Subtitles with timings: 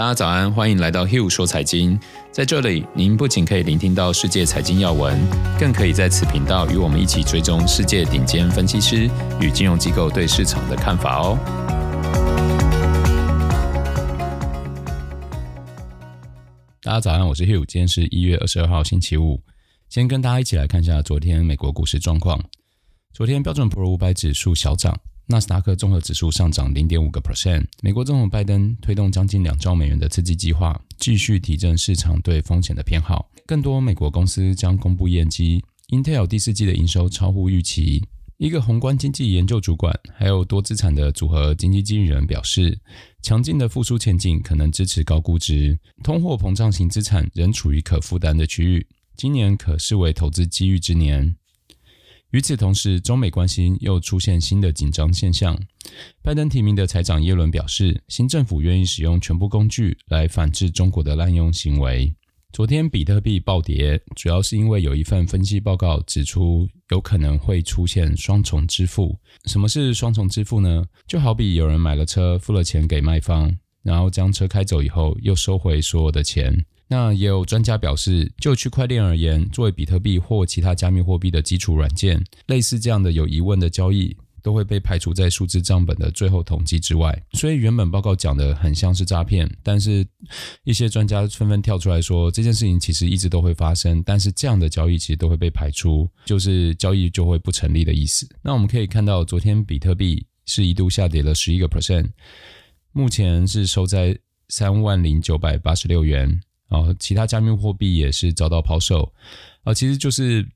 [0.00, 2.00] 大家早安，欢迎来到 Hugh 说财经。
[2.32, 5.20] 在这里，您不仅可以聆听到世界财经要闻，
[5.58, 9.10] 更可以在此频道与我们一起追踪世界顶尖分析师
[9.42, 11.38] 与金融机构对市场的看法哦。
[16.80, 19.42] 大家早安，我是 Hugh，今天是一月二十二号星期五。
[19.90, 22.42] 先跟大家一起来看一下昨天美国股市状况。
[23.12, 24.98] 昨天标准普尔五百指数小涨。
[25.30, 27.64] 纳斯达克综合指数上涨零点五个 percent。
[27.82, 33.30] 美国总统拜登推动将近两兆美元的刺激计划，继续提振市场对风险的偏好。
[33.46, 38.02] 更多美国公司将公布业绩，Intel 第四季的营收超乎预期。
[38.38, 42.76] 一个宏观经济研究主管，还有多资产的组合经济经理人表示，
[43.22, 48.84] 强劲的复苏前景可能支持高估值，通货膨胀型资产仍处于可负担的区域，
[49.16, 51.36] 今年可视为投资机遇之年。
[52.30, 55.58] 与此同时，中美关系又出现新的紧张现象。
[56.22, 62.14] 拜登提名的财长耶伦表示，新政府愿意使用全部工具来反制中国的滥用行为。
[62.52, 69.16] 昨天比特币暴跌，主要是因为有一份分析报告指出，有可能会出现双重支付。
[69.46, 70.84] 什么是双重支付呢？
[71.08, 76.64] 就好比有人买了车，付了钱给卖方，然后将车开走以后，又收回所有的钱。
[76.92, 87.16] 那也有专家表示，就区块链而言，作为比特币或其他加密货币的基础软件，类似这样的有疑问的交易，都会被排除在数字账本的最后统计之外。
[87.34, 90.04] 所以原本报告讲的很像是诈骗，但是
[90.64, 98.28] 一些专家纷纷跳出来说，这件事情其实一直都会发生，但是这样的交易其实都会被排除，就是交易就会不成立的意思。
[98.42, 102.08] 那我们可以看到，昨天比特币是一度下跌了十一个 percent，
[102.90, 104.18] 目前是收在
[104.48, 106.40] 三万零九百八十六元。
[106.70, 109.12] 然后其他加密货币也是遭到抛售，
[109.64, 110.46] 啊，其实就是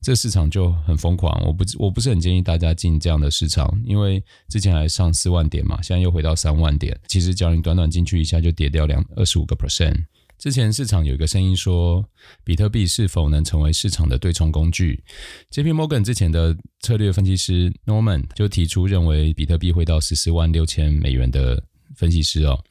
[0.00, 1.44] 这市场就很疯狂。
[1.46, 6.98] 我不我不是很建议大家进这样的市场，因为之前还上四万点嘛，现在又回到三万点。
[7.08, 9.94] 其实只要你短短进去一下就跌掉两二十五个 percent。
[10.38, 12.04] 之前市场有一个声音说，
[12.42, 15.04] 比特币是否能成为市场的对冲工具
[15.52, 21.62] ？JP Morgan 之前的策略分析师 Norman 就提出认为，比特币会到十四万六千美元的。
[21.96, 22.62] 分析师哦，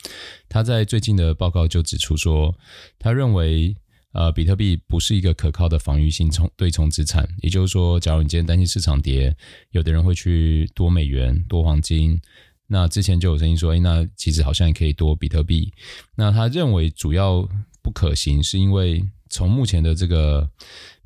[0.48, 2.54] 他在最近的报告就指出说，
[3.00, 3.76] 他认为
[4.14, 7.28] 呃，比特币不是一个可靠的防御性冲对冲资产。
[7.42, 9.36] 也就是说，假如你今天担心市场跌，
[9.72, 12.22] 有的人会去多美元、多黄金。
[12.68, 15.74] 那之前就有声音说，诶，那其实好像也可以多比特币。
[16.16, 17.48] 那他认为主要
[17.82, 20.48] 不可行，是因为从目前的这个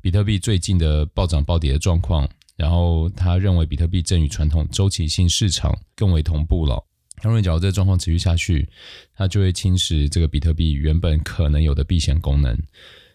[0.02, 6.84] 比特币最近的暴涨暴跌的状况，然后他认为比特币正与传统周期性市场更为同步了。
[7.24, 8.68] 因为，假如这个状况持续下去，
[9.14, 12.56] 它就会侵蚀这个比特币原本可能有的避险功能。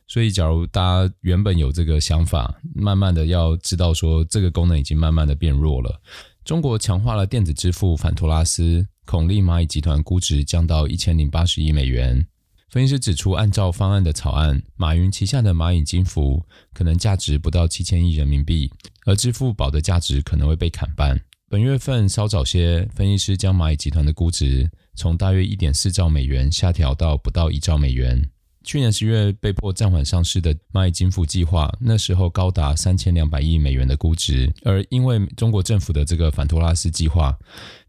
[0.08, 6.02] 所以，假如大家原本有这个想法，慢慢的要知道说，这个功能已经慢慢的变弱了。
[6.44, 12.25] 中国强化了电子支付反托拉斯，恐令蚂蚁集团估值降到一千零八十亿美元。
[12.69, 18.69] 分析师指出，按照方案的草案，马云旗下的蚂蚁金服可能价值不到七千亿人民币，
[19.06, 21.18] 而支付宝的价值可能会被砍半。
[21.53, 28.28] 本月份稍早些，分析师将蚂蚁集团的估值从大约一点四兆美元下调到不到一兆美元。
[28.64, 37.38] 去年十月被迫暂缓上市的蚂蚁金服计划，那时候高达三千两百亿美元的估值，而因为中国政府的这个反托拉斯计划，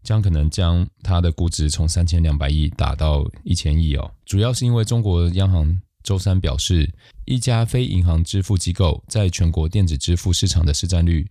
[0.03, 4.11] 将可能将它的估值从三千两百亿打到一千亿哦。
[4.27, 6.87] 主要是因为中国央行周三表示，
[7.25, 11.25] 一家非银行支付机构在全国电子支付市场的市占率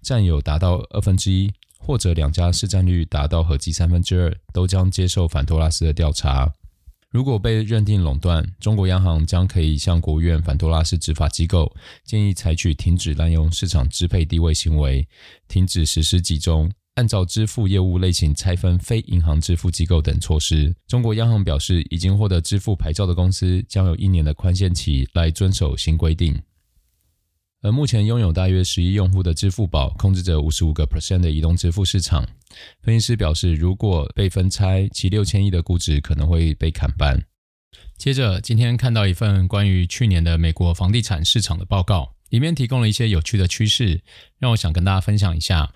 [0.00, 1.52] 占有达到二分之一。
[1.84, 6.52] 或者两家市占率达到合计三分之二，都将接受反托拉斯的调查。
[7.10, 11.70] 如果被认定垄断，中国央行将可以向国务院反托拉斯执法机构
[12.04, 15.06] 建议采取停止滥用市场支配地位行为、
[15.46, 20.74] 停止实施集中、按照支付业务类型拆分非银行支付机构等措施。
[20.86, 26.40] 中国央行表示，已经获得支付牌照的公司将有一年的宽限期来遵守新规定。
[27.62, 32.26] 而目前拥有大约十亿用户的支付宝，控制着五十五个 percent 的移动支付市场。
[32.82, 37.24] 分析师表示，如果被分拆，其六千亿的估值可能会被砍半。
[37.96, 44.02] 接着，今天看到一份关于去年的美国房地产市场的报告，里面提供了一些有趣的趋势，
[44.40, 45.72] 让我想跟大家分享一下。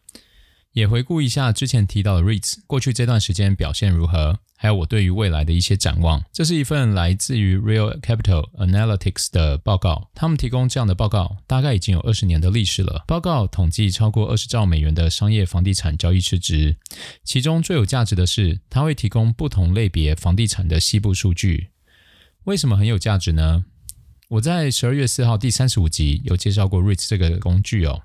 [0.76, 6.22] 也回顾一下之前提到的 REITs 过去这段时间表现如何，还有我对于未来的一些展望。
[6.30, 13.04] 这是一份来自于 Real Capital Analytics 的报告，他们提供这样的报告，大概已经有二十年的历史了。
[13.06, 16.76] 报告统计超过二十兆美元的商业房地产交易市值，
[17.24, 21.68] 其中最有价值的是，它会提供不同类别房地产的细部数据。
[22.44, 23.64] 为什么很有价值呢？
[24.28, 28.02] 我在十二月四号第三十五集有介绍过 REITs 这个工具哦。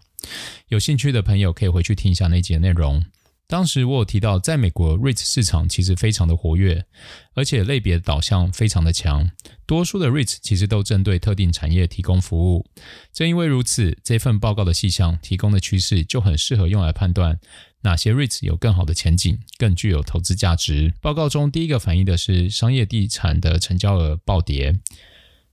[0.68, 3.04] 有兴趣的朋友可以回去听一下那集的内容。
[3.48, 6.86] 当时我有提到，在美国 REIT 市场其实非常的活跃，
[7.34, 9.30] 而且类别导向非常的强，
[9.66, 12.66] 多数的 REIT 其实都针对特定产业提供服务。
[13.12, 17.42] 正因为如此，这份报告的细项提供的趋势就很适合用来判断
[17.82, 20.94] 哪些 REIT 有更好的前景，更具有投资价值。
[21.02, 24.80] 报告中第一个反映的是商业地产的成交额暴跌。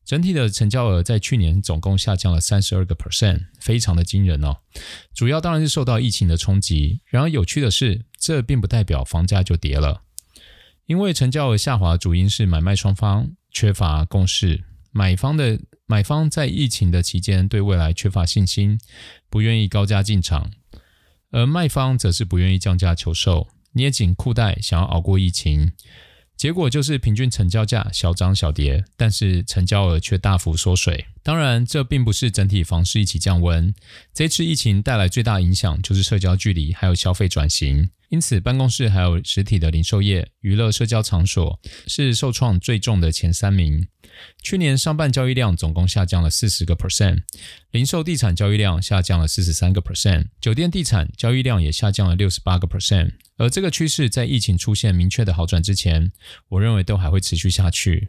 [0.09, 4.57] 整体的成交额在去年总共下降了三十二个 percent，非常的惊人哦。
[5.13, 7.03] 主要当然是受到疫情的冲击。
[7.05, 10.01] 然而有趣的是，这并不代表房价就跌了，
[10.87, 18.81] 因为成交额下滑主因是买卖双方缺乏共识，买方的买方在疫情的期间对未来缺乏信心，
[19.29, 20.51] 不愿意高价进场，
[21.33, 25.73] 而卖方则是不愿意降价求售，捏紧裤带想要熬过疫情。
[26.39, 31.05] 结果就是平均成交价小涨小跌，但是成交额却大幅缩水。
[31.29, 33.75] 当然，这并不是整体房市一起降温。
[34.15, 37.91] 这次疫情带来最大影响就是社交距离还有消费转型。
[38.09, 43.87] 因此，办公室还有实体的零售业、娱乐社交场所是受创最重的前三名。
[44.43, 47.25] 去年上半交易量总共下降了四十个 percent，
[47.73, 53.11] 零售地产交易量下降了四十三个 percent，酒店地产交易量也下降了六十八个 percent。
[53.37, 56.11] 而这个趋势在疫情出现明确的好转之前，
[56.49, 58.09] 我认为都还会持续下去。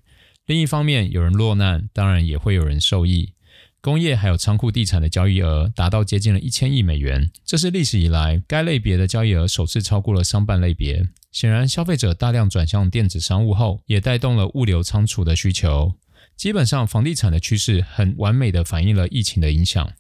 [0.50, 3.34] 另一方面，有人落难，当然也会有人受益。
[3.82, 11.08] 工业还有仓库地产的交易额达到接近了一千亿美元，这是历史以来该类别的交易额首次超过了商办类别。
[11.32, 15.94] 显然，消费者大量转向电子商务后，也带动了物流仓储的需求。
[16.36, 19.94] 基本上，房地产的趋势很完美地反映了疫情的影响。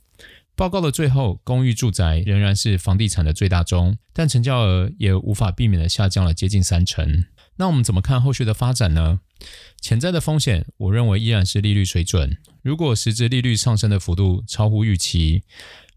[0.56, 7.25] 报告的最后，公寓住宅仍然是房地产的最大宗，但成交额也无法避免地下降了接近三成。
[7.60, 9.20] 那我们怎么看后续的发展呢？
[9.82, 12.38] 潜在的风险，我认为依然是利率水准。
[12.62, 15.44] 如果实质利率上升的幅度超乎预期，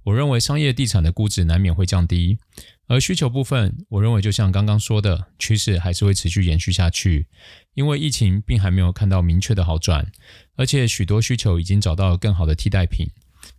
[0.03, 2.39] 我认为商业地产的估值难免会降低。
[2.89, 7.29] 而需求部分，我认为就像刚刚说的，趋势还是会持续延续下去，
[7.75, 10.11] 因为疫情并还没有看到明确的好转，
[10.57, 13.09] 而且许多需求已经找到了更好的替代品。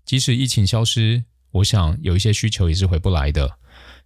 [0.05, 3.59] 即使疫情消失，我想有一些需求也是回不来的。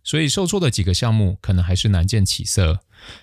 [0.07, 2.80] 所以受挫的几个项目可能还是难见起色。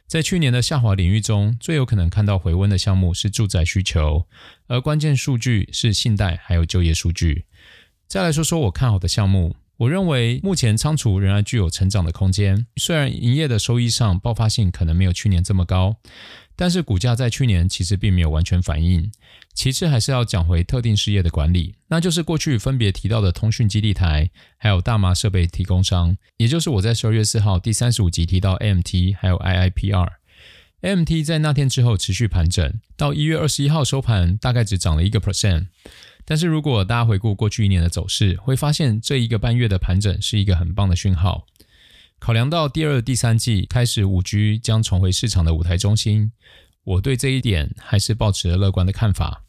[0.06, 4.26] 在去年的下滑领域中，最有可能看到回温的项目是住宅需求，
[4.66, 7.46] 而关键数据是信贷还有就业数据。
[8.06, 15.96] 再来说说我看好的项目，我认为目前仓储仍然具有成长的空间，虽然营业的收益上爆发性可能没有去年这么高。
[16.56, 19.10] 但是股价在去年其实并没有完全反映。
[19.54, 30.08] 其次还是要讲回特定事业的管理，那就是过去分别提到的通讯基地台，还有大麻设备提供商，也就是我在十二月四号第三十五集提到 AMT 还有 IIPR。
[30.80, 35.68] AMT 在那天之后持续盘整，到一月二十一号收盘大概只涨了一个 percent。
[36.26, 41.46] 但是如果大家回顾过去一年的走势，会发现这一个半月的盘整是一个很棒的讯号。
[42.24, 46.32] 考量到第二、第三季开始，五 G 将重回市场的舞台中心，
[46.82, 49.43] 我对这一点还是抱持了乐观的看法。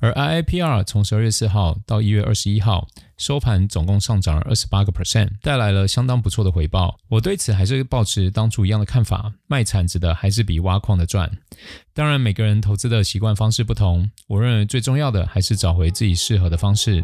[0.00, 2.86] 而 IIPR 从十二月四号到一月二十一号
[3.16, 6.96] 收盘，总共上涨了二十八个 percent，带来了相当不错的回报。
[7.08, 11.28] 我对此还是抱持当初一样的看法，卖铲子的还是比挖矿的赚。
[11.92, 17.02] 当然，每个人投资的习惯方式不同，我认为最重要的还是找回自己适合的方式。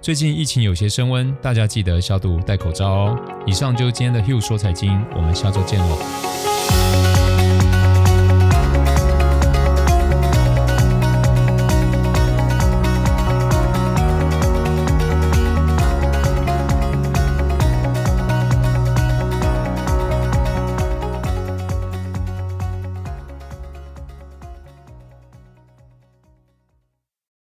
[0.00, 3.18] 最近疫情有些升温，大家记得消毒、戴口罩哦。
[3.46, 6.47] 以上就是今天的 Hugh 说财经，我们下周见喽。